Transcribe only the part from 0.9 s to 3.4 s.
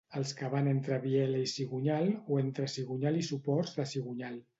biela i cigonyal, o entre cigonyal i